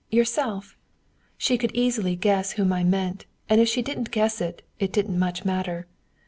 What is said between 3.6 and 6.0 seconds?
if she didn't guess it, it didn't much matter.